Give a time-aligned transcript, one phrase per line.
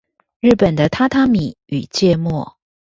[0.41, 2.57] 日本的榻榻米與芥末